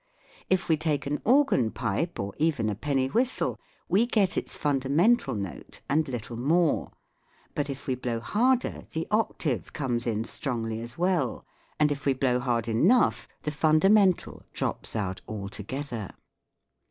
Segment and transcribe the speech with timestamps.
[0.49, 5.35] If we take an organ pipe, or even a penny whistle, we get its fundamental
[5.35, 6.91] note and little more;
[7.53, 11.45] but if we blow harder the octave comes in strongly as well,
[11.79, 16.09] and if we blow hard enough the fundamental drops out altogether.